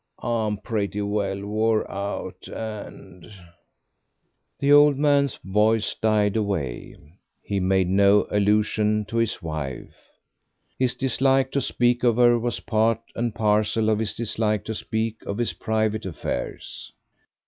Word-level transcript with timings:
I'm 0.23 0.57
pretty 0.57 1.03
well 1.03 1.45
wore 1.45 1.91
out, 1.91 2.47
and" 2.47 3.31
The 4.59 4.71
old 4.71 4.97
man's 4.97 5.37
voice 5.43 5.93
died 5.93 6.35
away. 6.35 6.95
He 7.43 7.59
made 7.59 7.87
no 7.87 8.25
allusion 8.31 9.05
to 9.09 9.17
his 9.17 9.43
wife. 9.43 10.09
His 10.79 10.95
dislike 10.95 11.51
to 11.51 11.61
speak 11.61 12.03
of 12.03 12.15
her 12.17 12.39
was 12.39 12.61
part 12.61 13.01
and 13.13 13.35
parcel 13.35 13.91
of 13.91 13.99
his 13.99 14.15
dislike 14.15 14.65
to 14.65 14.73
speak 14.73 15.17
of 15.27 15.37
his 15.37 15.53
private 15.53 16.07
affairs. 16.07 16.91